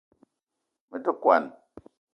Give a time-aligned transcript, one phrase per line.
[0.89, 1.43] Me te kwuan